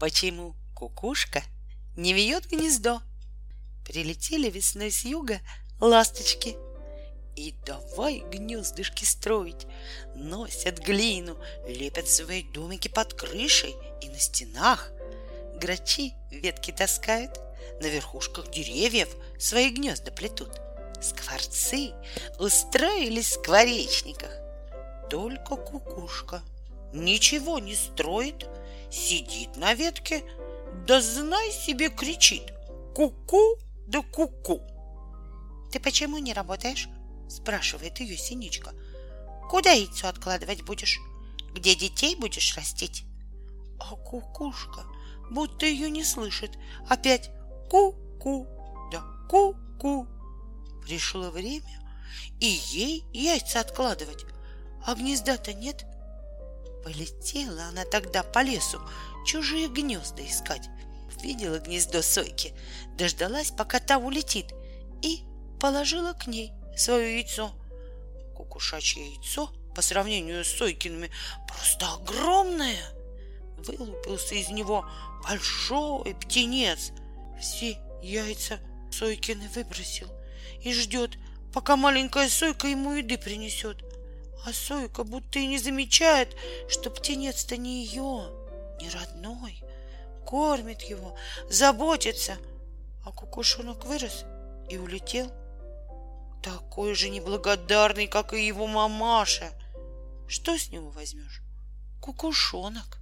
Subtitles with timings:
[0.00, 1.42] Почему кукушка
[1.94, 3.02] не вьет гнездо?
[3.84, 5.40] Прилетели весной с юга
[5.78, 6.56] ласточки
[7.36, 9.66] и давай гнездышки строить.
[10.14, 11.36] Носят глину,
[11.68, 14.90] лепят свои домики под крышей и на стенах.
[15.56, 17.38] Грачи ветки таскают,
[17.82, 20.62] на верхушках деревьев свои гнезда плетут.
[21.02, 21.92] Скворцы
[22.38, 24.32] устроились в скворечниках.
[25.10, 26.40] Только кукушка
[26.94, 28.48] ничего не строит,
[28.90, 30.22] сидит на ветке,
[30.86, 32.52] да знай себе кричит
[32.94, 34.60] «Ку-ку, да ку-ку!»
[35.72, 36.88] «Ты почему не работаешь?»—
[37.28, 38.72] спрашивает ее синичка.
[39.48, 40.98] «Куда яйцо откладывать будешь?
[41.52, 43.04] Где детей будешь растить?»
[43.78, 44.84] А кукушка,
[45.30, 47.30] будто ее не слышит, опять
[47.70, 48.46] «ку-ку,
[48.92, 50.06] да ку-ку!»
[50.82, 51.80] Пришло время
[52.40, 54.24] и ей яйца откладывать,
[54.84, 55.84] а гнезда-то нет.
[56.84, 58.80] Полетела она тогда по лесу
[59.26, 60.68] чужие гнезда искать.
[61.22, 62.54] Видела гнездо сойки,
[62.96, 64.54] дождалась, пока та улетит,
[65.02, 65.22] и
[65.60, 67.52] положила к ней свое яйцо.
[68.34, 71.10] Кукушачье яйцо по сравнению с Сойкиными
[71.46, 72.80] просто огромное.
[73.58, 74.88] Вылупился из него
[75.22, 76.92] большой птенец.
[77.38, 78.58] Все яйца
[78.90, 80.08] Сойкины выбросил
[80.62, 81.18] и ждет,
[81.52, 83.84] пока маленькая Сойка ему еды принесет.
[84.44, 86.34] А Сойка будто и не замечает,
[86.68, 88.30] что птенец-то не ее,
[88.80, 89.62] не родной.
[90.26, 91.16] Кормит его,
[91.48, 92.36] заботится.
[93.04, 94.24] А кукушонок вырос
[94.68, 95.30] и улетел.
[96.42, 99.50] Такой же неблагодарный, как и его мамаша.
[100.26, 101.42] Что с него возьмешь?
[102.00, 102.99] Кукушонок.